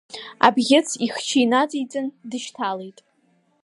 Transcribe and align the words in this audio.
Абӷьыц 0.45 0.87
ихчы 1.05 1.37
инаҵеиҵан, 1.43 2.07
дышьҭалеит. 2.29 2.99